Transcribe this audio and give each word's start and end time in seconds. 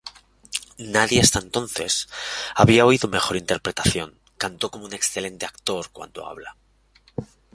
Nadie 0.79 1.21
hasta 1.21 1.37
entonces 1.37 2.09
había 2.55 2.87
oído 2.87 3.07
mejor 3.07 3.37
interpretación, 3.37 4.19
cantó 4.35 4.71
como 4.71 4.85
un 4.85 4.93
excelente 4.95 5.45
actor 5.45 5.91
cuando 5.91 6.25
habla. 6.25 6.57